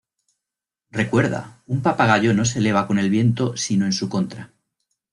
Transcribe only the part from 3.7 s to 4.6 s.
en su contra".